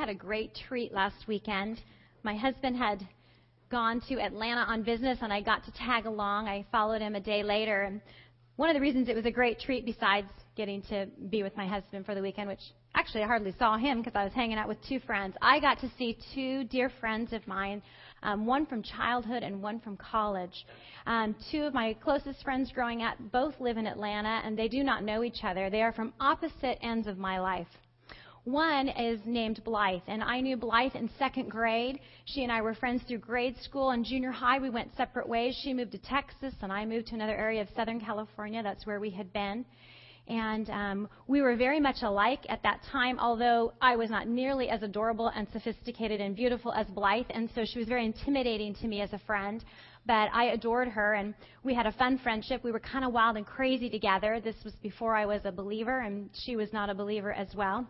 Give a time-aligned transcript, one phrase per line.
[0.00, 1.78] had a great treat last weekend.
[2.22, 3.06] My husband had
[3.70, 6.48] gone to Atlanta on business, and I got to tag along.
[6.48, 7.82] I followed him a day later.
[7.82, 8.00] And
[8.56, 11.66] one of the reasons it was a great treat, besides getting to be with my
[11.66, 12.62] husband for the weekend, which
[12.94, 15.78] actually I hardly saw him because I was hanging out with two friends, I got
[15.80, 17.82] to see two dear friends of mine,
[18.22, 20.64] um, one from childhood and one from college.
[21.06, 24.82] Um, two of my closest friends growing up both live in Atlanta, and they do
[24.82, 25.68] not know each other.
[25.68, 27.68] They are from opposite ends of my life.
[28.44, 32.00] One is named Blythe, and I knew Blythe in second grade.
[32.24, 34.58] She and I were friends through grade school and junior high.
[34.58, 35.60] We went separate ways.
[35.62, 38.62] She moved to Texas, and I moved to another area of Southern California.
[38.62, 39.66] That's where we had been.
[40.26, 44.70] And um, we were very much alike at that time, although I was not nearly
[44.70, 48.88] as adorable and sophisticated and beautiful as Blythe, and so she was very intimidating to
[48.88, 49.62] me as a friend.
[50.06, 52.64] But I adored her, and we had a fun friendship.
[52.64, 54.40] We were kind of wild and crazy together.
[54.40, 57.86] This was before I was a believer, and she was not a believer as well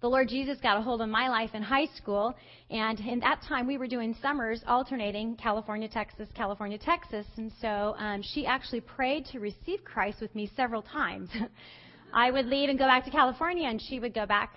[0.00, 2.34] the Lord Jesus got a hold of my life in high school,
[2.70, 7.94] and in that time we were doing summers alternating California, Texas, California, Texas, and so
[7.98, 11.28] um, she actually prayed to receive Christ with me several times.
[12.14, 14.54] I would leave and go back to California, and she would go back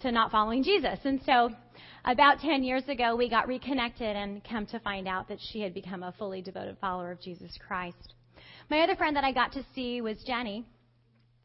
[0.00, 0.98] to not following Jesus.
[1.04, 1.50] And so
[2.04, 5.74] about 10 years ago, we got reconnected and come to find out that she had
[5.74, 8.14] become a fully devoted follower of Jesus Christ.
[8.70, 10.64] My other friend that I got to see was Jenny.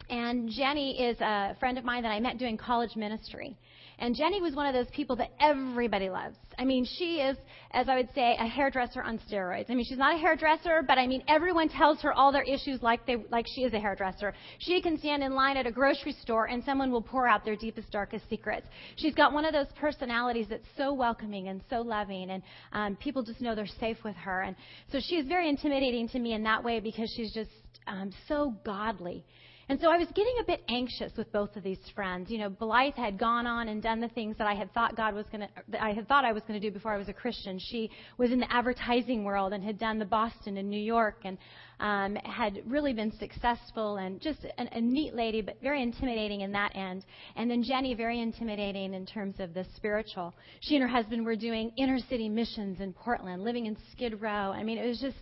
[0.09, 3.57] And Jenny is a friend of mine that I met doing college ministry.
[3.99, 6.35] And Jenny was one of those people that everybody loves.
[6.57, 7.37] I mean, she is,
[7.71, 9.69] as I would say, a hairdresser on steroids.
[9.69, 12.81] I mean, she's not a hairdresser, but I mean, everyone tells her all their issues
[12.81, 14.33] like they, like she is a hairdresser.
[14.59, 17.55] She can stand in line at a grocery store and someone will pour out their
[17.55, 18.67] deepest, darkest secrets.
[18.97, 23.23] She's got one of those personalities that's so welcoming and so loving, and um, people
[23.23, 24.41] just know they're safe with her.
[24.41, 24.55] And
[24.91, 27.51] so she's very intimidating to me in that way because she's just
[27.87, 29.23] um, so godly.
[29.69, 32.29] And so I was getting a bit anxious with both of these friends.
[32.29, 35.15] You know, Blythe had gone on and done the things that I had thought God
[35.15, 37.13] was going to, I had thought I was going to do before I was a
[37.13, 37.59] Christian.
[37.59, 41.37] She was in the advertising world and had done the Boston and New York and
[41.79, 46.51] um, had really been successful and just an, a neat lady, but very intimidating in
[46.51, 47.05] that end.
[47.37, 50.33] And then Jenny, very intimidating in terms of the spiritual.
[50.59, 54.51] She and her husband were doing inner city missions in Portland, living in Skid Row.
[54.51, 55.17] I mean, it was just.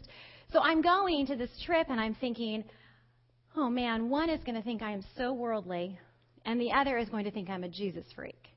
[0.52, 2.66] So I'm going to this trip and I'm thinking
[3.56, 6.00] oh man, one is going to think I am so worldly,
[6.46, 8.52] and the other is going to think I'm a Jesus freak.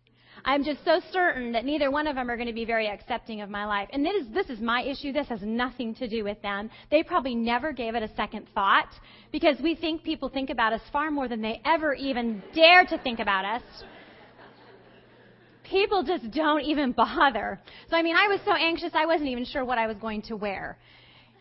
[0.44, 3.40] I'm just so certain that neither one of them are going to be very accepting
[3.40, 3.88] of my life.
[3.92, 5.12] And this is, this is my issue.
[5.12, 6.70] This has nothing to do with them.
[6.90, 8.88] They probably never gave it a second thought
[9.30, 12.98] because we think people think about us far more than they ever even dare to
[12.98, 13.62] think about us.
[15.62, 17.60] People just don't even bother.
[17.88, 20.22] So, I mean, I was so anxious, I wasn't even sure what I was going
[20.22, 20.78] to wear.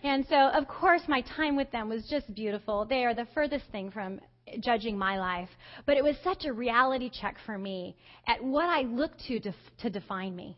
[0.03, 2.85] And so, of course, my time with them was just beautiful.
[2.85, 4.19] They are the furthest thing from
[4.59, 5.49] judging my life.
[5.85, 7.95] But it was such a reality check for me
[8.27, 10.57] at what I look to def- to define me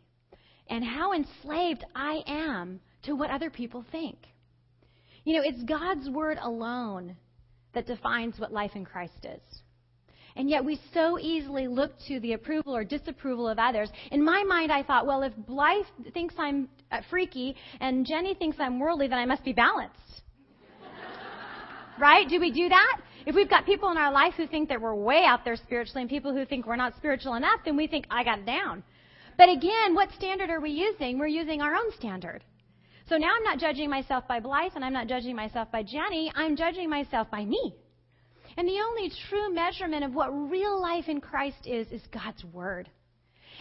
[0.68, 4.18] and how enslaved I am to what other people think.
[5.24, 7.16] You know, it's God's word alone
[7.74, 9.62] that defines what life in Christ is.
[10.38, 13.90] And yet we so easily look to the approval or disapproval of others.
[14.12, 18.58] In my mind, I thought, well, if Blythe thinks I'm uh, freaky and Jenny thinks
[18.60, 19.96] I'm worldly, then I must be balanced.
[22.00, 22.28] right?
[22.28, 23.02] Do we do that?
[23.26, 26.02] If we've got people in our life who think that we're way out there spiritually
[26.02, 28.84] and people who think we're not spiritual enough, then we think, I got it down.
[29.38, 31.18] But again, what standard are we using?
[31.18, 32.44] We're using our own standard.
[33.08, 36.32] So now I'm not judging myself by Blythe and I'm not judging myself by Jenny.
[36.36, 37.76] I'm judging myself by me.
[38.58, 42.90] And the only true measurement of what real life in Christ is, is God's Word.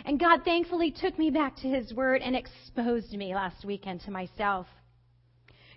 [0.05, 4.11] And God thankfully took me back to His Word and exposed me last weekend to
[4.11, 4.67] myself.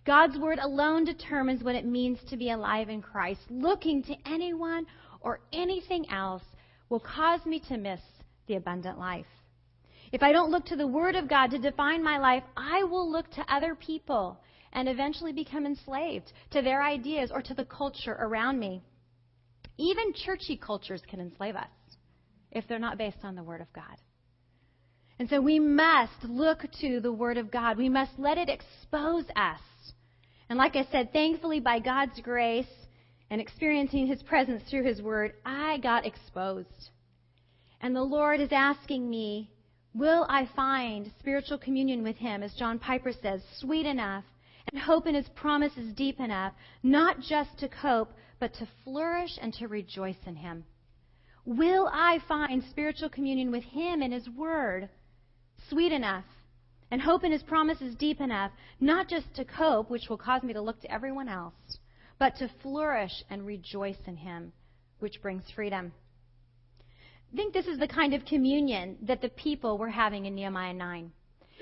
[0.05, 3.41] God's Word alone determines what it means to be alive in Christ.
[3.50, 4.85] Looking to anyone
[5.22, 6.44] or anything else
[6.89, 7.99] will cause me to miss
[8.47, 9.25] the abundant life.
[10.11, 13.11] If I don't look to the Word of God to define my life, I will
[13.11, 14.39] look to other people
[14.73, 18.84] and eventually become enslaved to their ideas or to the culture around me.
[19.77, 21.67] Even churchy cultures can enslave us
[22.51, 23.97] if they're not based on the Word of God.
[25.19, 27.78] And so we must look to the Word of God.
[27.78, 29.61] We must let it expose us.
[30.49, 32.67] And like I said, thankfully, by God's grace
[33.29, 36.90] and experiencing His presence through His Word, I got exposed.
[37.81, 39.52] And the Lord is asking me,
[39.93, 44.23] will I find spiritual communion with Him, as John Piper says, sweet enough,
[44.72, 46.53] and hope in His promises deep enough,
[46.84, 50.63] not just to cope, but to flourish and to rejoice in Him?
[51.45, 54.89] Will I find spiritual communion with Him and His Word
[55.69, 56.25] sweet enough
[56.91, 60.53] and hope in His promises deep enough, not just to cope, which will cause me
[60.53, 61.79] to look to everyone else,
[62.19, 64.51] but to flourish and rejoice in Him,
[64.99, 65.91] which brings freedom?
[67.31, 70.73] I think this is the kind of communion that the people were having in Nehemiah
[70.73, 71.11] 9.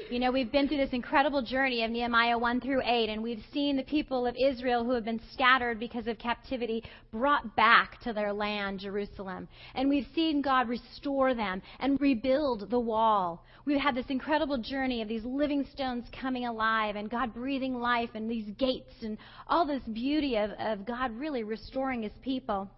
[0.09, 3.43] You know, we've been through this incredible journey of Nehemiah 1 through 8, and we've
[3.53, 8.11] seen the people of Israel who have been scattered because of captivity brought back to
[8.11, 9.47] their land, Jerusalem.
[9.73, 13.45] And we've seen God restore them and rebuild the wall.
[13.63, 18.09] We've had this incredible journey of these living stones coming alive and God breathing life
[18.15, 22.69] and these gates and all this beauty of, of God really restoring his people.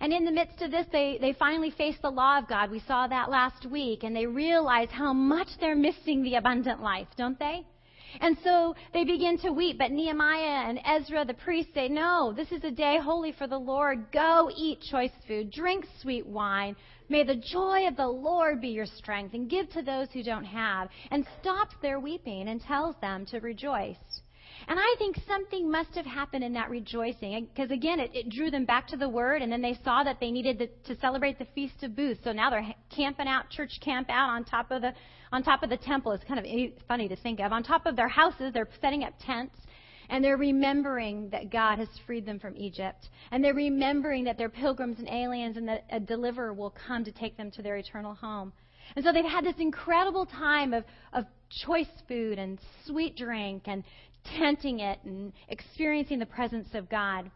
[0.00, 2.70] And in the midst of this, they, they finally face the law of God.
[2.70, 7.08] We saw that last week, and they realize how much they're missing the abundant life,
[7.16, 7.64] don't they?
[8.20, 9.78] And so they begin to weep.
[9.78, 13.58] But Nehemiah and Ezra, the priests, say, No, this is a day holy for the
[13.58, 14.10] Lord.
[14.12, 16.76] Go eat choice food, drink sweet wine.
[17.08, 20.44] May the joy of the Lord be your strength, and give to those who don't
[20.44, 20.88] have.
[21.10, 23.96] And stops their weeping and tells them to rejoice.
[24.68, 28.50] And I think something must have happened in that rejoicing because, again, it, it, drew
[28.50, 31.38] them back to the Word, and then they saw that they needed the, to celebrate
[31.38, 32.20] the Feast of Booths.
[32.24, 34.92] So now they're camping out, church camp out on top of the
[35.32, 36.12] on top of the temple.
[36.12, 36.46] It's kind of
[36.86, 37.52] funny to think of.
[37.52, 39.56] On top of their houses, they're setting up tents.
[40.08, 43.08] And they're remembering that God has freed them from Egypt.
[43.32, 47.10] And they're remembering that they're pilgrims and aliens and that a deliverer will come to
[47.10, 48.52] take them to their eternal home.
[48.94, 51.24] And so they've had this incredible time of, of
[51.64, 53.82] choice food and sweet drink and
[54.38, 57.30] tenting it and experiencing the presence of God.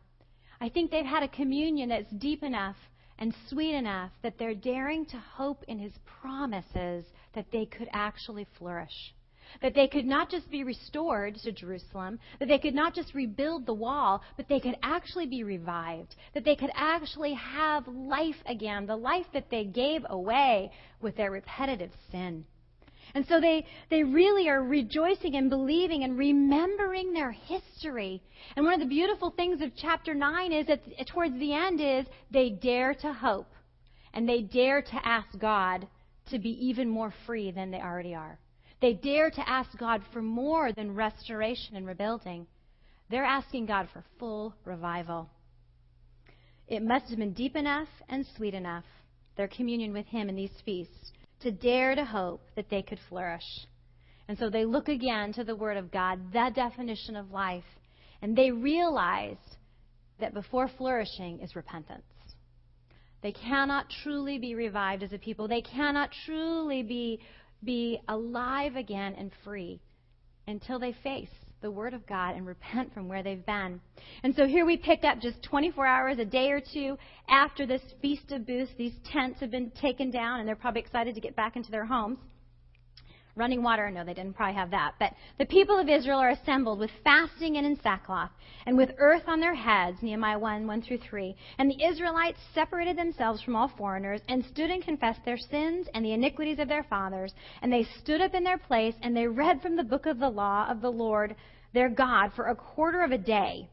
[0.60, 2.76] I think they've had a communion that's deep enough
[3.18, 7.04] and sweet enough that they're daring to hope in His promises
[7.34, 9.14] that they could actually flourish.
[9.62, 13.66] That they could not just be restored to Jerusalem, that they could not just rebuild
[13.66, 16.14] the wall, but they could actually be revived.
[16.34, 20.70] That they could actually have life again, the life that they gave away
[21.00, 22.44] with their repetitive sin.
[23.14, 28.22] And so they, they really are rejoicing and believing and remembering their history.
[28.56, 32.06] And one of the beautiful things of chapter 9 is that towards the end is
[32.30, 33.48] they dare to hope
[34.12, 35.86] and they dare to ask God
[36.30, 38.38] to be even more free than they already are.
[38.80, 42.46] They dare to ask God for more than restoration and rebuilding.
[43.10, 45.28] They're asking God for full revival.
[46.66, 48.84] It must have been deep enough and sweet enough,
[49.36, 53.66] their communion with Him in these feasts, to dare to hope that they could flourish.
[54.28, 57.64] And so they look again to the Word of God, the definition of life,
[58.22, 59.36] and they realize
[60.20, 62.02] that before flourishing is repentance.
[63.22, 65.48] They cannot truly be revived as a people.
[65.48, 67.20] They cannot truly be,
[67.62, 69.80] be alive again and free
[70.46, 71.28] until they face
[71.60, 73.80] the Word of God and repent from where they've been.
[74.22, 76.96] And so here we pick up just 24 hours, a day or two
[77.28, 78.72] after this Feast of Booths.
[78.78, 81.84] These tents have been taken down, and they're probably excited to get back into their
[81.84, 82.18] homes.
[83.36, 84.94] Running water, no, they didn't probably have that.
[84.98, 88.30] But the people of Israel are assembled with fasting and in sackcloth,
[88.66, 91.36] and with earth on their heads, Nehemiah 1 1 through 3.
[91.58, 96.04] And the Israelites separated themselves from all foreigners, and stood and confessed their sins and
[96.04, 97.32] the iniquities of their fathers.
[97.62, 100.28] And they stood up in their place, and they read from the book of the
[100.28, 101.36] law of the Lord
[101.72, 103.68] their God for a quarter of a day.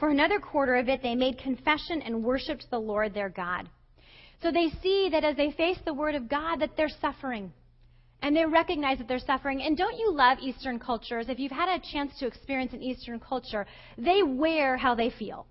[0.00, 3.68] For another quarter of it, they made confession and worshiped the Lord their God.
[4.42, 7.52] So they see that as they face the Word of God, that they're suffering
[8.22, 9.62] and they recognize that they're suffering.
[9.62, 11.26] And don't you love Eastern cultures?
[11.28, 13.66] If you've had a chance to experience an Eastern culture,
[13.98, 15.46] they wear how they feel.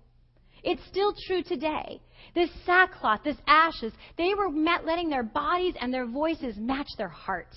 [0.62, 2.00] It's still true today.
[2.34, 7.56] This sackcloth, this ashes, they were letting their bodies and their voices match their hearts.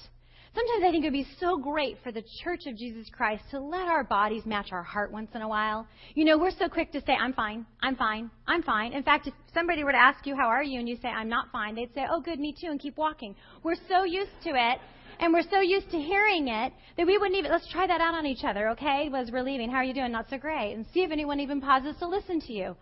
[0.56, 3.60] Sometimes I think it would be so great for the Church of Jesus Christ to
[3.60, 5.88] let our bodies match our heart once in a while.
[6.16, 8.94] You know, we're so quick to say, I'm fine, I'm fine, I'm fine.
[8.94, 10.80] In fact, if somebody were to ask you, How are you?
[10.80, 13.36] and you say, I'm not fine, they'd say, Oh, good, me too, and keep walking.
[13.64, 14.80] We're so used to it
[15.20, 18.14] and we're so used to hearing it that we wouldn't even, let's try that out
[18.14, 19.10] on each other, okay?
[19.14, 20.12] As we're leaving, how are you doing?
[20.12, 20.74] Not so great.
[20.74, 22.76] And see if anyone even pauses to listen to you.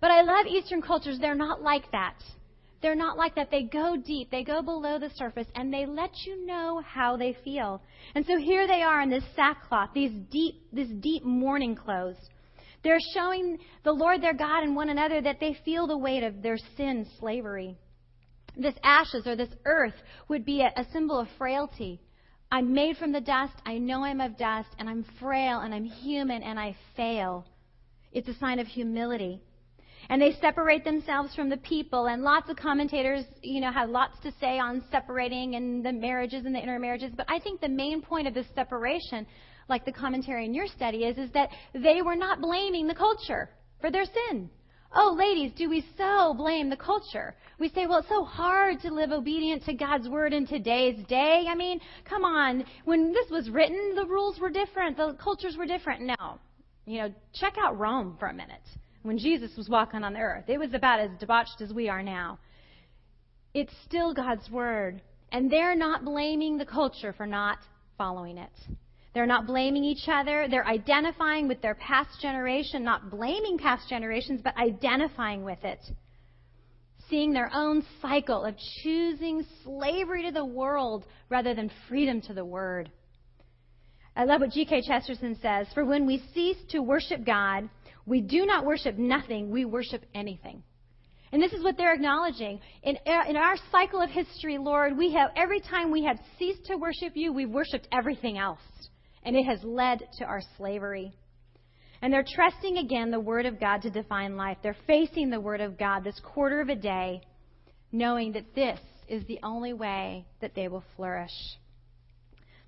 [0.00, 1.18] But I love Eastern cultures.
[1.18, 2.16] They're not like that.
[2.80, 3.50] They're not like that.
[3.50, 4.30] They go deep.
[4.30, 7.82] They go below the surface and they let you know how they feel.
[8.14, 12.16] And so here they are in this sackcloth, these deep, this deep mourning clothes.
[12.84, 16.42] They're showing the Lord their God and one another that they feel the weight of
[16.42, 17.78] their sin slavery
[18.56, 19.94] this ashes or this earth
[20.28, 22.00] would be a, a symbol of frailty.
[22.50, 23.54] I'm made from the dust.
[23.66, 27.46] I know I'm of dust, and I'm frail, and I'm human, and I fail.
[28.12, 29.40] It's a sign of humility.
[30.08, 34.18] And they separate themselves from the people, and lots of commentators, you know, have lots
[34.20, 37.12] to say on separating and the marriages and the intermarriages.
[37.16, 39.26] But I think the main point of this separation,
[39.68, 43.48] like the commentary in your study, is, is that they were not blaming the culture
[43.80, 44.50] for their sin.
[44.96, 47.34] Oh, ladies, do we so blame the culture?
[47.58, 51.46] We say, well, it's so hard to live obedient to God's word in today's day.
[51.48, 52.64] I mean, come on.
[52.84, 56.02] When this was written, the rules were different, the cultures were different.
[56.02, 56.38] No.
[56.86, 58.62] You know, check out Rome for a minute.
[59.02, 62.02] When Jesus was walking on the earth, it was about as debauched as we are
[62.02, 62.38] now.
[63.52, 65.02] it's still God's word.
[65.32, 67.58] And they're not blaming the culture for not
[67.98, 68.52] following it.
[69.14, 70.48] They're not blaming each other.
[70.50, 75.78] They're identifying with their past generation, not blaming past generations, but identifying with it.
[77.08, 82.44] Seeing their own cycle of choosing slavery to the world rather than freedom to the
[82.44, 82.90] word.
[84.16, 84.82] I love what G.K.
[84.86, 87.68] Chesterton says For when we cease to worship God,
[88.06, 90.62] we do not worship nothing, we worship anything.
[91.30, 92.60] And this is what they're acknowledging.
[92.82, 96.76] In, in our cycle of history, Lord, we have, every time we have ceased to
[96.76, 98.60] worship you, we've worshiped everything else.
[99.24, 101.12] And it has led to our slavery.
[102.02, 104.58] And they're trusting again the Word of God to define life.
[104.62, 107.22] They're facing the Word of God this quarter of a day,
[107.92, 111.30] knowing that this is the only way that they will flourish.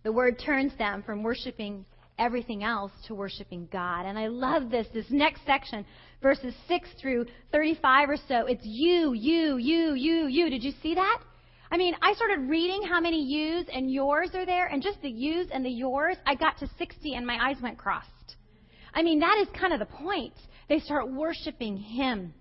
[0.04, 1.84] The Word turns them from worshiping
[2.18, 4.06] everything else to worshiping God.
[4.06, 5.84] And I love this, this next section,
[6.22, 8.46] verses 6 through 35 or so.
[8.46, 10.50] It's you, you, you, you, you.
[10.50, 11.18] Did you see that?
[11.70, 15.10] I mean, I started reading how many yous and yours are there, and just the
[15.10, 18.36] yous and the yours, I got to 60 and my eyes went crossed.
[18.94, 20.34] I mean, that is kind of the point.
[20.68, 22.34] They start worshiping Him.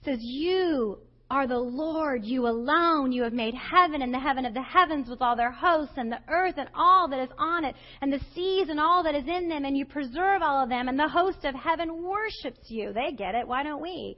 [0.00, 0.98] It says, You
[1.30, 3.10] are the Lord, you alone.
[3.12, 6.10] You have made heaven and the heaven of the heavens with all their hosts, and
[6.10, 9.24] the earth and all that is on it, and the seas and all that is
[9.26, 12.92] in them, and you preserve all of them, and the host of heaven worships you.
[12.92, 13.48] They get it.
[13.48, 14.16] Why don't we?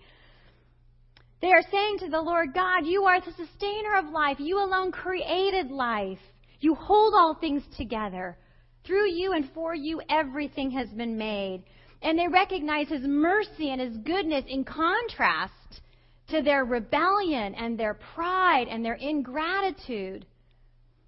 [1.42, 4.38] They are saying to the Lord God, You are the sustainer of life.
[4.40, 6.18] You alone created life.
[6.60, 8.38] You hold all things together.
[8.86, 11.64] Through you and for you, everything has been made.
[12.02, 15.52] And they recognize His mercy and His goodness in contrast
[16.28, 20.26] to their rebellion and their pride and their ingratitude.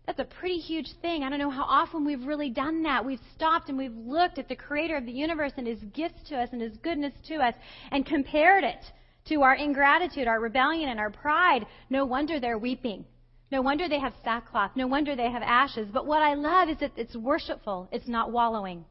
[0.06, 1.22] That's a pretty huge thing.
[1.22, 3.04] I don't know how often we've really done that.
[3.04, 6.36] We've stopped and we've looked at the creator of the universe and his gifts to
[6.36, 7.54] us and his goodness to us
[7.90, 8.84] and compared it
[9.28, 11.66] to our ingratitude, our rebellion, and our pride.
[11.90, 13.04] No wonder they're weeping.
[13.50, 14.72] No wonder they have sackcloth.
[14.76, 15.88] No wonder they have ashes.
[15.92, 17.88] But what I love is that it's worshipful.
[17.90, 18.84] It's not wallowing.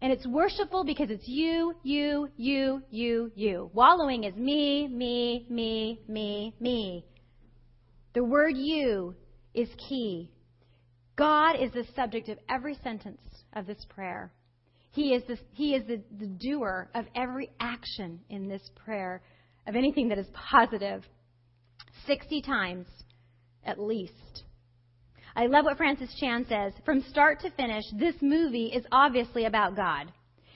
[0.00, 3.70] And it's worshipful because it's you, you, you, you, you.
[3.72, 7.04] Wallowing is me, me, me, me, me.
[8.14, 9.14] The word you
[9.54, 10.30] is key.
[11.16, 13.20] God is the subject of every sentence
[13.52, 14.32] of this prayer.
[14.92, 19.22] He is, the, he is the, the doer of every action in this prayer,
[19.66, 20.26] of anything that is
[22.06, 22.86] 60 times
[23.64, 24.44] at least.
[25.34, 26.72] I love what Francis Chan says.
[26.84, 30.12] From start to finish, this movie is obviously about God.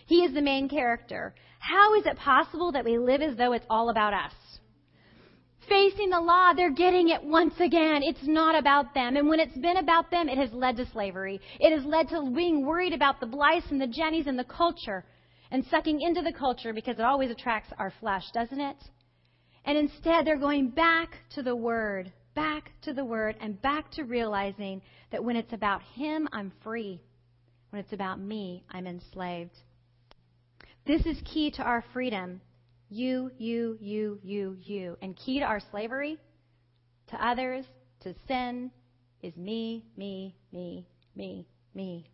[0.07, 1.35] He is the main character.
[1.59, 4.33] How is it possible that we live as though it's all about us?
[5.69, 8.03] Facing the law, they're getting it once again.
[8.03, 9.17] It's not about them.
[9.17, 11.41] And when it's been about them, it has led to slavery.
[11.59, 15.05] It has led to being worried about the Blythes and the Jennies and the culture
[15.51, 18.77] and sucking into the culture because it always attracts our flesh, doesn't it?
[19.65, 24.05] And instead, they're going back to the Word back to the Word and back to
[24.05, 24.81] realizing
[25.11, 27.01] that when it's about Him, I'm free.
[27.71, 29.57] When it's about me, I'm enslaved.
[30.87, 32.41] This is key to our freedom.
[32.89, 34.97] You, you, you, you, you.
[35.03, 36.19] And key to our slavery
[37.09, 37.65] to others,
[38.01, 38.71] to sin,
[39.23, 42.09] is me, me, me, me, me.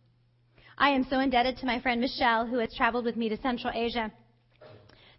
[0.77, 3.71] I am so indebted to my friend Michelle, who has traveled with me to Central
[3.75, 4.11] Asia.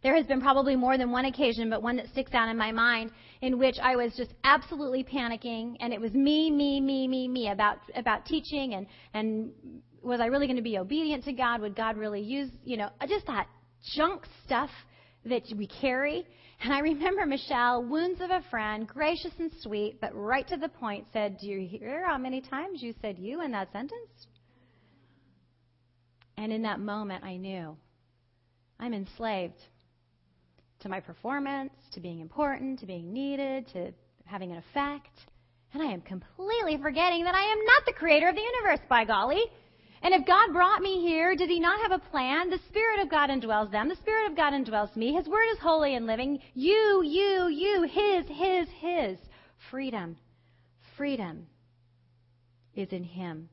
[0.02, 2.72] There has been probably more than one occasion, but one that sticks out in my
[2.72, 7.26] mind, in which I was just absolutely panicking, and it was me, me, me, me,
[7.26, 9.50] me about about teaching, and and
[10.02, 11.62] was I really going to be obedient to God?
[11.62, 13.46] Would God really use, you know, just that
[13.94, 14.68] junk stuff
[15.24, 16.26] that we carry?
[16.62, 20.68] And I remember Michelle, wounds of a friend, gracious and sweet, but right to the
[20.68, 24.28] point, said, "Do you hear how many times you said you in that sentence?"
[26.36, 27.76] And in that moment, I knew
[28.78, 29.60] I'm enslaved
[30.80, 33.92] to my performance, to being important, to being needed, to
[34.26, 35.26] having an effect.
[35.72, 39.04] And I am completely forgetting that I am not the creator of the universe, by
[39.04, 39.42] golly.
[40.04, 42.50] And if God brought me here, did He not have a plan?
[42.50, 43.88] The Spirit of God indwells them.
[43.88, 45.14] The Spirit of God indwells me.
[45.14, 46.40] His Word is holy and living.
[46.52, 49.18] You, you, you, His, His, His.
[49.70, 50.16] Freedom.
[50.98, 51.46] Freedom
[52.74, 53.48] is in Him.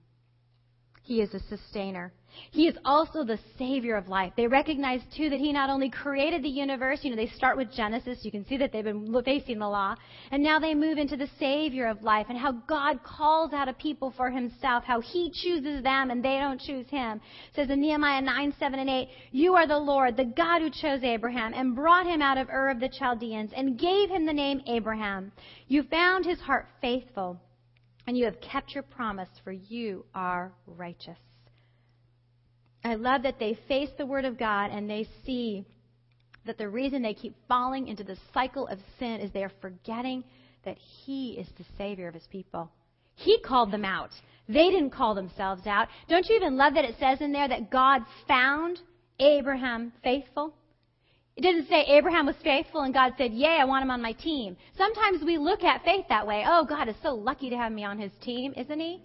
[1.03, 2.11] He is a sustainer.
[2.51, 4.33] He is also the Savior of life.
[4.35, 7.71] They recognize, too, that He not only created the universe, you know, they start with
[7.71, 8.19] Genesis.
[8.23, 9.95] You can see that they've been facing the law.
[10.31, 13.73] And now they move into the Savior of life and how God calls out a
[13.73, 17.21] people for Himself, how He chooses them and they don't choose Him.
[17.49, 20.69] It says in Nehemiah 9, 7, and 8, You are the Lord, the God who
[20.69, 24.33] chose Abraham and brought him out of Ur of the Chaldeans and gave him the
[24.33, 25.31] name Abraham.
[25.67, 27.39] You found his heart faithful
[28.07, 31.17] and you have kept your promise, for you are righteous.
[32.83, 35.65] I love that they face the Word of God and they see
[36.45, 40.23] that the reason they keep falling into the cycle of sin is they are forgetting
[40.65, 42.71] that He is the Savior of His people.
[43.15, 44.09] He called them out.
[44.47, 45.87] They didn't call themselves out.
[46.09, 48.79] Don't you even love that it says in there that God found
[49.19, 50.53] Abraham faithful?
[51.35, 54.11] It didn't say Abraham was faithful and God said, Yay, I want him on my
[54.11, 54.57] team.
[54.77, 56.43] Sometimes we look at faith that way.
[56.45, 59.01] Oh, God is so lucky to have me on his team, isn't he?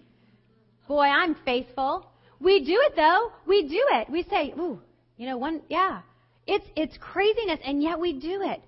[0.87, 2.05] Boy, I'm faithful.
[2.39, 3.31] We do it though.
[3.45, 4.09] We do it.
[4.09, 4.79] We say, ooh,
[5.17, 6.01] you know, one, yeah.
[6.45, 8.61] It's, it's craziness and yet we do it.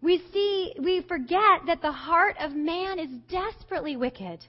[0.00, 4.40] We see, we forget that the heart of man is desperately wicked.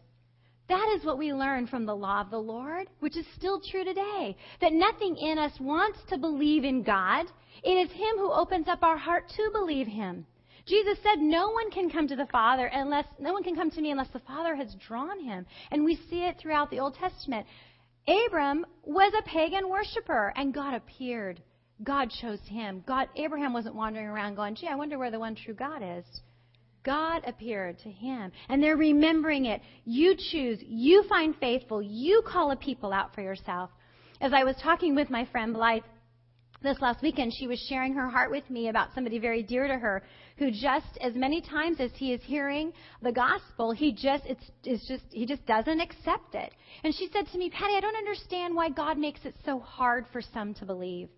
[0.69, 3.83] That is what we learn from the law of the Lord, which is still true
[3.83, 4.35] today.
[4.61, 7.25] That nothing in us wants to believe in God.
[7.63, 10.25] It is Him who opens up our heart to believe Him.
[10.65, 13.81] Jesus said, No one can come to the Father unless, no one can come to
[13.81, 15.45] me unless the Father has drawn him.
[15.71, 17.45] And we see it throughout the Old Testament.
[18.07, 21.41] Abram was a pagan worshiper, and God appeared.
[21.83, 22.83] God chose him.
[22.87, 26.05] God, Abraham wasn't wandering around going, gee, I wonder where the one true God is.
[26.83, 28.31] God appeared to him.
[28.49, 29.61] And they're remembering it.
[29.85, 30.59] You choose.
[30.61, 31.81] You find faithful.
[31.81, 33.69] You call a people out for yourself.
[34.19, 35.83] As I was talking with my friend Blythe
[36.61, 39.77] this last weekend, she was sharing her heart with me about somebody very dear to
[39.77, 40.03] her
[40.37, 44.87] who just as many times as he is hearing the gospel, he just it's, it's
[44.87, 46.53] just he just doesn't accept it.
[46.83, 50.05] And she said to me, Patty, I don't understand why God makes it so hard
[50.11, 51.09] for some to believe.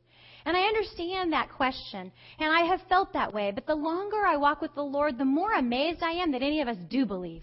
[0.46, 3.52] And I understand that question, and I have felt that way.
[3.52, 6.62] But the longer I walk with the Lord, the more amazed I am that any
[6.62, 7.42] of us do believe.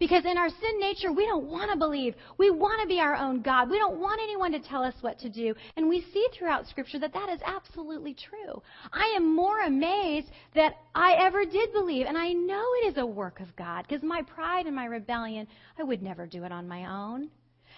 [0.00, 2.14] Because in our sin nature, we don't want to believe.
[2.38, 3.68] We want to be our own God.
[3.68, 5.54] We don't want anyone to tell us what to do.
[5.76, 8.62] And we see throughout Scripture that that is absolutely true.
[8.94, 12.06] I am more amazed that I ever did believe.
[12.06, 15.46] And I know it is a work of God because my pride and my rebellion,
[15.78, 17.28] I would never do it on my own.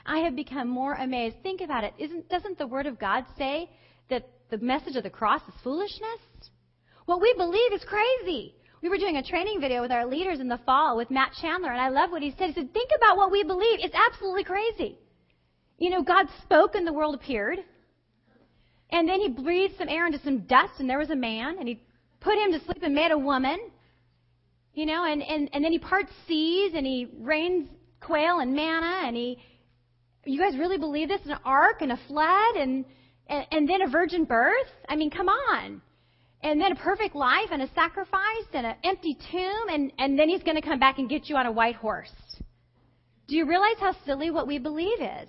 [0.06, 1.42] I have become more amazed.
[1.42, 1.92] Think about it.
[1.98, 3.68] Isn't, doesn't the Word of God say
[4.10, 6.20] that the message of the cross is foolishness?
[7.06, 8.54] What we believe is crazy.
[8.82, 11.70] We were doing a training video with our leaders in the fall with Matt Chandler,
[11.70, 12.48] and I love what he said.
[12.48, 13.78] He said, Think about what we believe.
[13.80, 14.98] It's absolutely crazy.
[15.78, 17.60] You know, God spoke and the world appeared.
[18.90, 21.68] And then he breathed some air into some dust, and there was a man, and
[21.68, 21.80] he
[22.20, 23.58] put him to sleep and made a woman.
[24.74, 27.68] You know, and, and, and then he parts seas, and he rains
[28.00, 29.38] quail and manna, and he.
[30.24, 31.20] You guys really believe this?
[31.24, 32.84] An ark and a flood, and
[33.28, 34.70] and, and then a virgin birth?
[34.88, 35.80] I mean, come on.
[36.42, 40.28] And then a perfect life and a sacrifice and an empty tomb, and, and then
[40.28, 42.12] he's going to come back and get you on a white horse.
[43.28, 45.28] Do you realize how silly what we believe is?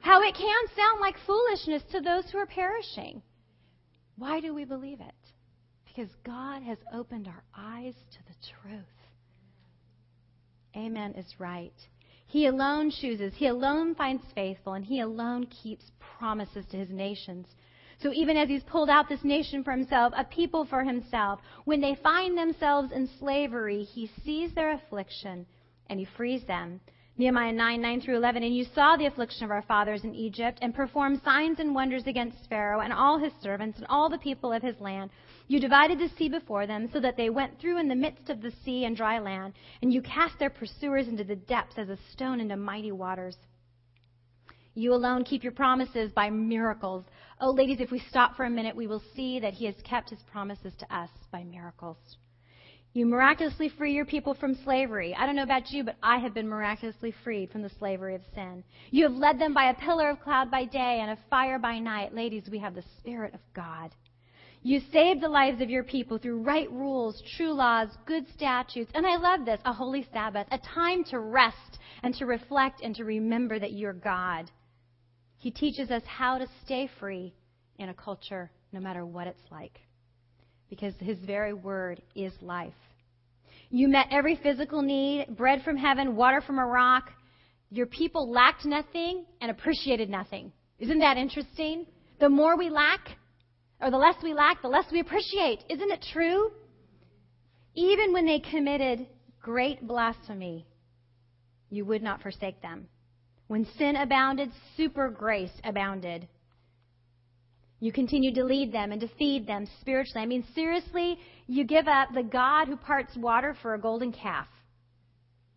[0.00, 3.22] How it can sound like foolishness to those who are perishing.
[4.16, 5.14] Why do we believe it?
[5.86, 8.34] Because God has opened our eyes to the
[8.68, 8.84] truth.
[10.76, 11.72] Amen is right.
[12.26, 15.84] He alone chooses, He alone finds faithful, and He alone keeps
[16.18, 17.46] promises to His nations.
[18.02, 21.80] So even as He's pulled out this nation for Himself, a people for Himself, when
[21.80, 25.46] they find themselves in slavery, He sees their affliction
[25.88, 26.80] and He frees them.
[27.18, 28.42] Nehemiah 9, 9 through 11.
[28.42, 32.06] And you saw the affliction of our fathers in Egypt, and performed signs and wonders
[32.06, 35.10] against Pharaoh and all his servants and all the people of his land,
[35.46, 38.40] you divided the sea before them, so that they went through in the midst of
[38.40, 41.98] the sea and dry land, and you cast their pursuers into the depths as a
[42.12, 43.36] stone into mighty waters.
[44.74, 47.04] You alone keep your promises by miracles.
[47.40, 50.10] Oh, ladies, if we stop for a minute, we will see that He has kept
[50.10, 51.98] His promises to us by miracles.
[52.94, 55.14] You miraculously free your people from slavery.
[55.14, 58.22] I don't know about you, but I have been miraculously freed from the slavery of
[58.34, 58.64] sin.
[58.90, 61.78] You have led them by a pillar of cloud by day and a fire by
[61.78, 62.14] night.
[62.14, 63.94] Ladies, we have the Spirit of God.
[64.62, 69.06] You save the lives of your people through right rules, true laws, good statutes, and
[69.06, 73.04] I love this a holy Sabbath, a time to rest and to reflect and to
[73.04, 74.50] remember that you're God.
[75.42, 77.34] He teaches us how to stay free
[77.76, 79.80] in a culture, no matter what it's like,
[80.70, 82.72] because His very word is life.
[83.68, 87.10] You met every physical need bread from heaven, water from a rock.
[87.70, 90.52] Your people lacked nothing and appreciated nothing.
[90.78, 91.86] Isn't that interesting?
[92.20, 93.00] The more we lack,
[93.80, 95.64] or the less we lack, the less we appreciate.
[95.68, 96.52] Isn't it true?
[97.74, 99.08] Even when they committed
[99.40, 100.68] great blasphemy,
[101.68, 102.86] you would not forsake them.
[103.52, 106.26] When sin abounded, super grace abounded.
[107.80, 110.22] You continued to lead them and to feed them spiritually.
[110.22, 114.46] I mean, seriously, you give up the God who parts water for a golden calf.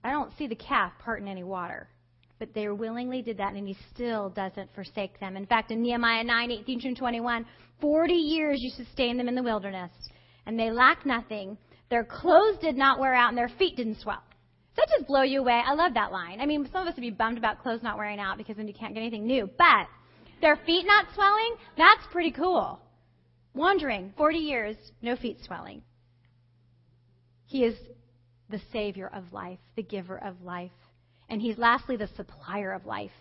[0.03, 1.87] I don't see the calf parting any water.
[2.37, 5.37] But they willingly did that, and he still doesn't forsake them.
[5.37, 7.45] In fact, in Nehemiah 9, 18 through 21,
[7.79, 9.91] 40 years you sustained them in the wilderness,
[10.45, 11.57] and they lacked nothing.
[11.89, 14.24] Their clothes did not wear out, and their feet didn't swell.
[14.75, 15.61] That just blow you away?
[15.65, 16.41] I love that line.
[16.41, 18.67] I mean, some of us would be bummed about clothes not wearing out because then
[18.67, 19.49] you can't get anything new.
[19.57, 19.87] But
[20.41, 22.79] their feet not swelling, that's pretty cool.
[23.53, 25.81] Wandering 40 years, no feet swelling.
[27.45, 27.75] He is
[28.49, 30.71] the Savior of life, the giver of life.
[31.29, 33.11] And He's lastly the supplier of life.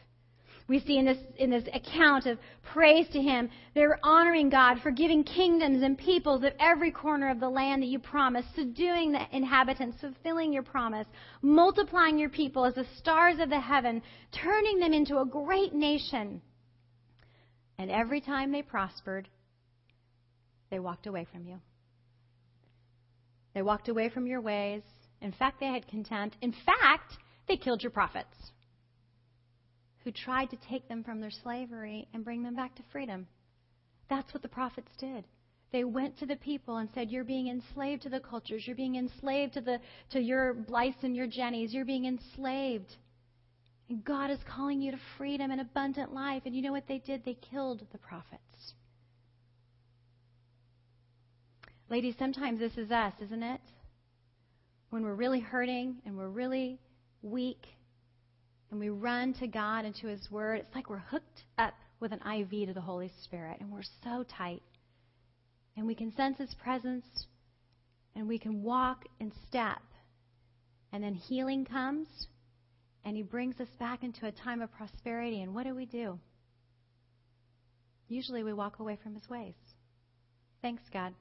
[0.66, 4.90] We see in this, in this account of praise to Him, they're honoring God for
[4.90, 9.20] giving kingdoms and peoples of every corner of the land that you promised, subduing the
[9.30, 11.06] inhabitants, fulfilling your promise,
[11.42, 14.00] multiplying your people as the stars of the heaven,
[14.32, 16.40] turning them into a great nation.
[17.76, 19.28] And every time they prospered,
[20.70, 21.60] they walked away from you.
[23.52, 24.82] They walked away from your ways.
[25.20, 26.36] In fact, they had contempt.
[26.40, 28.52] In fact, they killed your prophets
[30.04, 33.26] who tried to take them from their slavery and bring them back to freedom.
[34.08, 35.24] That's what the prophets did.
[35.72, 38.62] They went to the people and said, You're being enslaved to the cultures.
[38.66, 41.72] You're being enslaved to, the, to your Blythes and your Jennies.
[41.72, 42.94] You're being enslaved.
[43.88, 46.42] And God is calling you to freedom and abundant life.
[46.44, 47.24] And you know what they did?
[47.24, 48.40] They killed the prophets.
[51.90, 53.60] Ladies, sometimes this is us, isn't it?
[54.90, 56.78] When we're really hurting and we're really
[57.22, 57.66] weak
[58.74, 62.10] and we run to God and to His Word, it's like we're hooked up with
[62.10, 64.62] an IV to the Holy Spirit, and we're so tight.
[65.76, 67.06] And we can sense His presence,
[68.16, 69.80] and we can walk in step.
[70.92, 72.08] And then healing comes,
[73.04, 75.40] and He brings us back into a time of prosperity.
[75.42, 76.18] And what do we do?
[78.08, 79.54] Usually we walk away from His ways.
[80.62, 81.14] Thanks, God.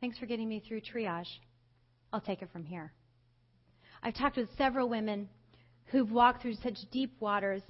[0.00, 1.30] Thanks for getting me through triage.
[2.12, 2.92] I'll take it from here.
[4.02, 5.28] I've talked with several women
[5.90, 7.62] who've walked through such deep waters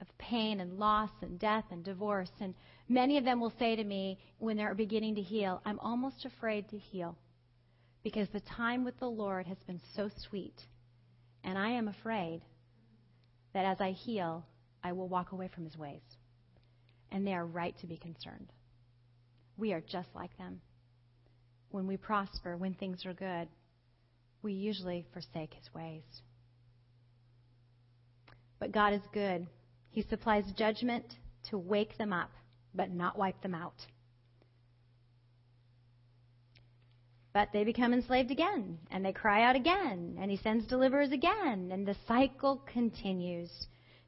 [0.00, 2.30] of pain and loss and death and divorce.
[2.40, 2.54] And
[2.88, 6.68] many of them will say to me when they're beginning to heal, I'm almost afraid
[6.70, 7.16] to heal
[8.02, 10.58] because the time with the Lord has been so sweet.
[11.44, 12.42] And I am afraid
[13.52, 14.44] that as I heal,
[14.82, 16.02] I will walk away from his ways.
[17.12, 18.52] And they are right to be concerned.
[19.56, 20.60] We are just like them.
[21.70, 23.48] When we prosper, when things are good,
[24.42, 26.02] we usually forsake his ways.
[28.60, 29.46] But God is good.
[29.90, 31.16] He supplies judgment
[31.48, 32.30] to wake them up,
[32.74, 33.86] but not wipe them out.
[37.32, 41.70] But they become enslaved again, and they cry out again, and he sends deliverers again,
[41.72, 43.50] and the cycle continues.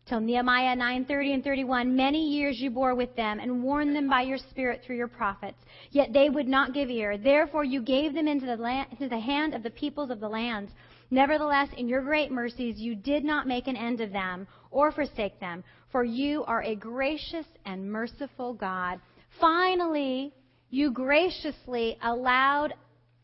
[0.07, 4.23] Till Nehemiah 9:30 and 31, many years you bore with them and warned them by
[4.23, 7.17] your spirit through your prophets, yet they would not give ear.
[7.17, 10.29] Therefore you gave them into the, land, into the hand of the peoples of the
[10.29, 10.73] lands
[11.13, 15.39] Nevertheless, in your great mercies, you did not make an end of them or forsake
[15.41, 18.99] them, for you are a gracious and merciful God.
[19.39, 20.33] Finally,
[20.71, 22.73] you graciously allowed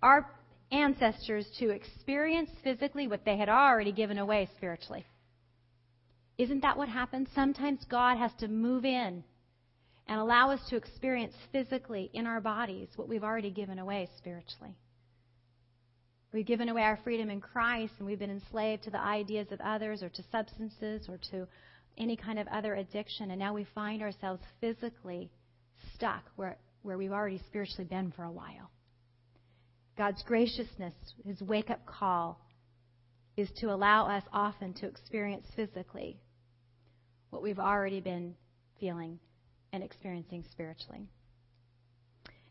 [0.02, 0.30] our
[0.70, 5.06] ancestors to experience physically what they had already given away spiritually.
[6.36, 7.28] Isn't that what happens?
[7.34, 9.24] Sometimes God has to move in
[10.06, 14.76] and allow us to experience physically in our bodies what we've already given away spiritually.
[16.32, 19.60] We've given away our freedom in Christ and we've been enslaved to the ideas of
[19.60, 21.46] others or to substances or to
[21.96, 23.30] any kind of other addiction.
[23.30, 25.30] And now we find ourselves physically
[25.94, 28.70] stuck where, where we've already spiritually been for a while.
[29.96, 30.94] God's graciousness,
[31.26, 32.40] his wake up call,
[33.36, 36.20] is to allow us often to experience physically
[37.30, 38.34] what we've already been
[38.78, 39.18] feeling
[39.72, 41.06] and experiencing spiritually.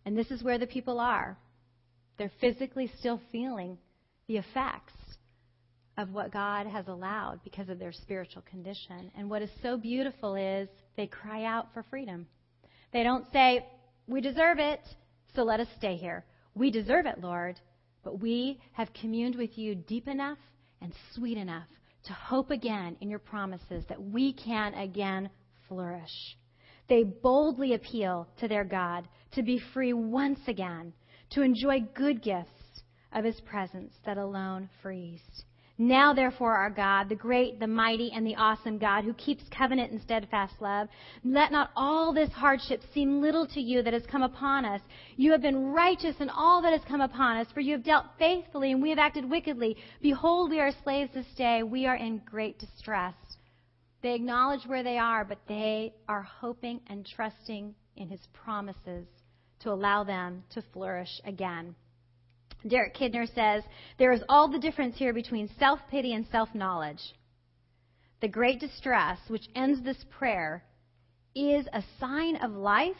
[0.05, 1.37] And this is where the people are.
[2.17, 3.77] They're physically still feeling
[4.27, 4.93] the effects
[5.97, 9.11] of what God has allowed because of their spiritual condition.
[9.15, 12.27] And what is so beautiful is they cry out for freedom.
[12.93, 13.65] They don't say,
[14.07, 14.81] We deserve it,
[15.35, 16.25] so let us stay here.
[16.53, 17.59] We deserve it, Lord,
[18.03, 20.37] but we have communed with you deep enough
[20.81, 21.67] and sweet enough
[22.05, 25.29] to hope again in your promises that we can again
[25.67, 26.37] flourish.
[26.87, 30.93] They boldly appeal to their God to be free once again
[31.31, 35.21] to enjoy good gifts of his presence that alone frees.
[35.79, 39.91] Now, therefore, our God, the great, the mighty, and the awesome God who keeps covenant
[39.91, 40.87] and steadfast love,
[41.23, 44.81] let not all this hardship seem little to you that has come upon us.
[45.17, 48.05] You have been righteous in all that has come upon us, for you have dealt
[48.17, 49.77] faithfully and we have acted wickedly.
[50.01, 51.61] Behold, we are slaves this day.
[51.61, 53.13] We are in great distress.
[54.01, 59.05] They acknowledge where they are, but they are hoping and trusting in his promises
[59.61, 61.75] to allow them to flourish again.
[62.67, 63.63] Derek Kidner says
[63.97, 67.13] there is all the difference here between self pity and self knowledge.
[68.21, 70.63] The great distress which ends this prayer
[71.35, 72.95] is a sign of life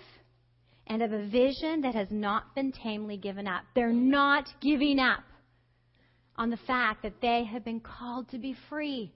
[0.85, 3.63] and of a vision that has not been tamely given up.
[3.75, 5.23] They're not giving up
[6.35, 9.11] on the fact that they have been called to be free,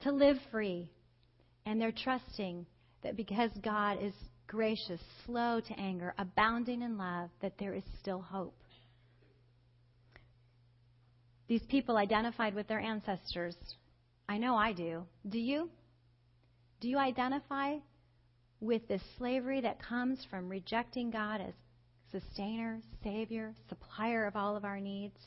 [0.00, 0.90] to live free.
[1.64, 2.66] And they're trusting
[3.02, 4.12] that because God is
[4.46, 8.56] gracious, slow to anger, abounding in love, that there is still hope.
[11.48, 13.56] These people identified with their ancestors.
[14.28, 15.04] I know I do.
[15.28, 15.70] Do you?
[16.80, 17.76] Do you identify
[18.60, 21.52] with this slavery that comes from rejecting God as
[22.10, 25.18] sustainer, savior, supplier of all of our needs?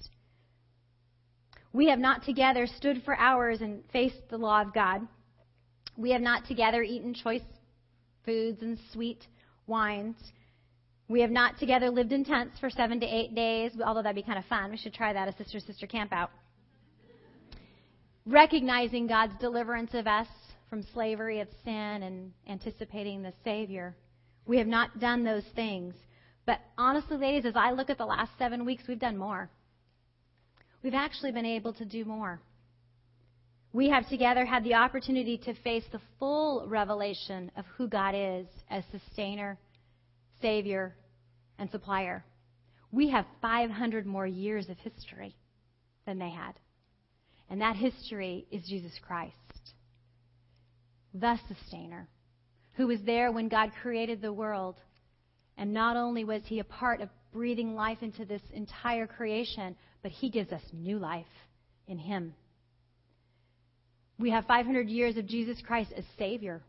[1.73, 5.01] We have not together stood for hours and faced the law of God.
[5.97, 7.41] We have not together eaten choice
[8.25, 9.25] foods and sweet
[9.67, 10.15] wines.
[11.07, 14.23] We have not together lived in tents for seven to eight days, although that'd be
[14.23, 14.71] kind of fun.
[14.71, 16.31] We should try that a sister sister camp out.
[18.25, 20.27] Recognizing God's deliverance of us
[20.69, 23.95] from slavery of sin and anticipating the Savior.
[24.47, 25.93] We have not done those things.
[26.45, 29.49] But honestly, ladies, as I look at the last seven weeks, we've done more.
[30.83, 32.39] We've actually been able to do more.
[33.75, 38.47] We have together had the opportunity to face the full revelation of who God is
[38.69, 39.57] as sustainer,
[40.41, 40.95] Savior,
[41.59, 42.23] and supplier.
[42.93, 45.35] We have 500 more years of history
[46.05, 46.53] than they had.
[47.49, 49.35] And that history is Jesus Christ,
[51.13, 52.07] the sustainer,
[52.75, 54.77] who was there when God created the world.
[55.57, 60.11] And not only was he a part of breathing life into this entire creation, but
[60.11, 61.25] he gives us new life
[61.89, 62.35] in him.
[64.17, 66.61] We have 500 years of Jesus Christ as Savior,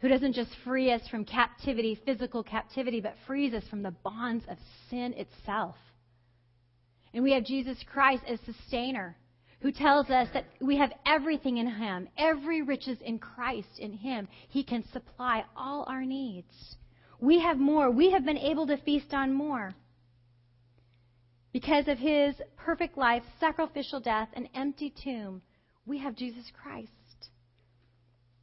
[0.00, 4.44] who doesn't just free us from captivity, physical captivity, but frees us from the bonds
[4.48, 4.56] of
[4.88, 5.76] sin itself.
[7.12, 9.16] And we have Jesus Christ as Sustainer,
[9.60, 14.28] who tells us that we have everything in Him, every riches in Christ in Him.
[14.48, 16.76] He can supply all our needs.
[17.20, 17.90] We have more.
[17.90, 19.74] We have been able to feast on more.
[21.52, 25.40] Because of his perfect life, sacrificial death, and empty tomb,
[25.86, 26.90] we have Jesus Christ.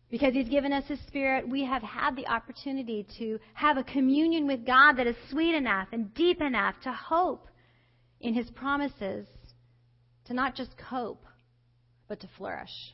[0.10, 4.46] Because he's given us his spirit, we have had the opportunity to have a communion
[4.46, 7.48] with God that is sweet enough and deep enough to hope
[8.20, 9.26] in his promises,
[10.26, 11.24] to not just cope,
[12.10, 12.94] but to flourish.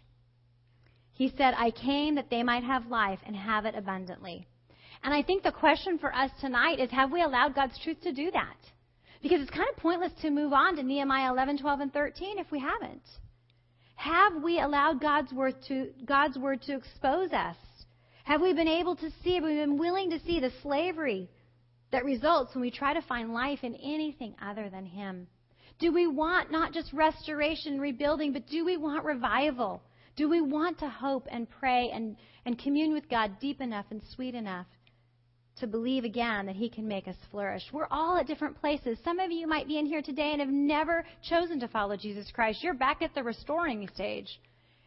[1.13, 4.47] He said, I came that they might have life and have it abundantly.
[5.03, 8.12] And I think the question for us tonight is have we allowed God's truth to
[8.12, 8.57] do that?
[9.23, 12.51] Because it's kind of pointless to move on to Nehemiah 11, 12, and 13 if
[12.51, 13.01] we haven't.
[13.97, 17.57] Have we allowed God's word to, God's word to expose us?
[18.25, 21.29] Have we been able to see, have we been willing to see the slavery
[21.91, 25.27] that results when we try to find life in anything other than Him?
[25.79, 29.81] Do we want not just restoration, and rebuilding, but do we want revival?
[30.15, 34.01] Do we want to hope and pray and, and commune with God deep enough and
[34.13, 34.67] sweet enough
[35.59, 37.63] to believe again that He can make us flourish.
[37.71, 38.97] We're all at different places.
[39.03, 42.31] Some of you might be in here today and have never chosen to follow Jesus
[42.31, 42.63] Christ.
[42.63, 44.39] You're back at the restoring stage.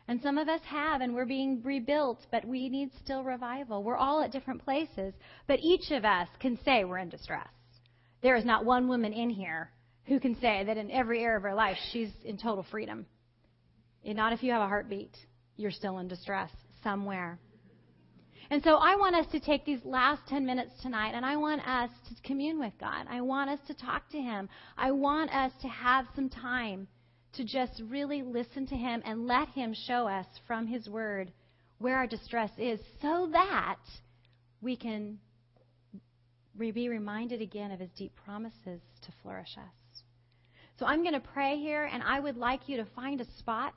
[0.09, 3.85] And some of us have, and we're being rebuilt, but we need still revival.
[3.85, 5.15] We're all at different places.
[5.47, 7.49] But each of us can say we're in distress.
[8.23, 9.71] There is not one woman in here
[10.07, 13.07] who can say that in every area of her life she's in total freedom.
[14.05, 15.17] And not if you have a heartbeat.
[15.57, 16.51] You're still in distress
[16.83, 17.39] somewhere.
[18.51, 21.67] And so I want us to take these last 10 minutes tonight and I want
[21.67, 23.07] us to commune with God.
[23.09, 24.49] I want us to talk to Him.
[24.77, 26.89] I want us to have some time
[27.35, 31.33] to just really listen to Him and let Him show us from His Word
[31.79, 33.79] where our distress is so that
[34.61, 35.19] we can
[36.59, 40.03] be reminded again of His deep promises to flourish us.
[40.81, 43.75] So I'm going to pray here and I would like you to find a spot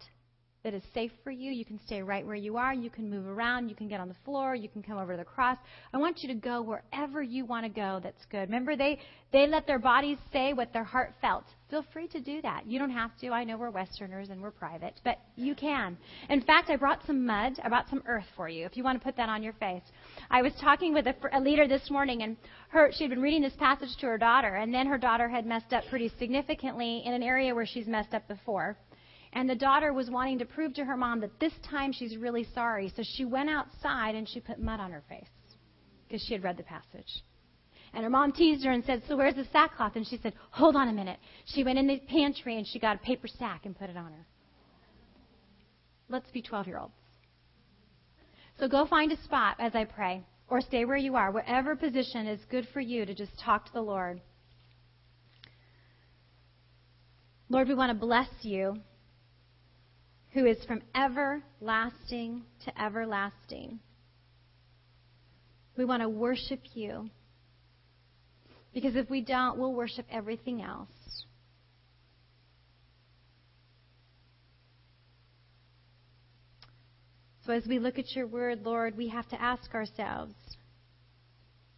[0.64, 1.52] that is safe for you.
[1.52, 2.74] You can stay right where you are.
[2.74, 3.68] You can move around.
[3.68, 4.56] You can get on the floor.
[4.56, 5.58] You can come over to the cross.
[5.94, 8.44] I want you to go wherever you want to go that's good.
[8.44, 9.00] Remember, they,
[9.34, 11.44] they let their bodies say what their heart felt.
[11.70, 12.66] Feel free to do that.
[12.66, 13.32] You don't have to.
[13.32, 15.98] I know we're Westerners and we're private, but you can.
[16.30, 17.60] In fact, I brought some mud.
[17.62, 19.84] I brought some earth for you if you want to put that on your face.
[20.32, 22.38] I was talking with a, a leader this morning, and
[22.70, 25.46] her, she had been reading this passage to her daughter, and then her daughter had
[25.46, 28.78] messed up pretty significantly in an area where she's messed up before.
[29.34, 32.46] And the daughter was wanting to prove to her mom that this time she's really
[32.54, 32.94] sorry.
[32.96, 35.28] So she went outside and she put mud on her face
[36.08, 37.24] because she had read the passage.
[37.94, 39.96] And her mom teased her and said, So where's the sackcloth?
[39.96, 41.18] And she said, Hold on a minute.
[41.46, 44.12] She went in the pantry and she got a paper sack and put it on
[44.12, 44.26] her.
[46.10, 46.94] Let's be 12 year olds.
[48.60, 52.28] So go find a spot as I pray, or stay where you are, whatever position
[52.28, 54.22] is good for you to just talk to the Lord.
[57.50, 58.76] Lord, we want to bless you
[60.34, 63.80] who is from everlasting to everlasting.
[65.78, 67.10] We want to worship you.
[68.74, 70.90] Because if we don't, we'll worship everything else.
[77.46, 80.34] So as we look at your word, Lord, we have to ask ourselves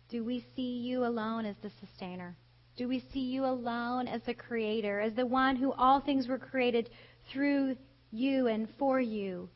[0.09, 2.37] do we see you alone as the sustainer?
[2.77, 6.37] Do we see you alone as the creator, as the one who all things were
[6.37, 6.89] created
[7.33, 7.75] through
[8.15, 9.49] you and for you?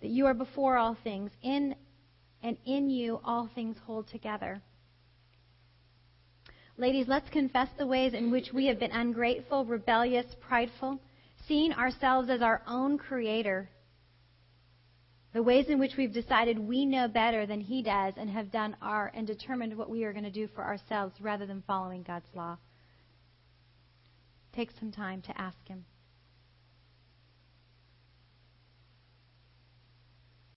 [0.00, 1.74] That you are before all things, in
[2.42, 4.62] and in you all things hold together.
[6.76, 11.00] Ladies, let's confess the ways in which we have been ungrateful, rebellious, prideful,
[11.48, 13.68] seeing ourselves as our own creator.
[15.34, 18.76] The ways in which we've decided we know better than he does and have done
[18.80, 22.28] our and determined what we are going to do for ourselves rather than following God's
[22.34, 22.56] law.
[24.54, 25.84] Take some time to ask him.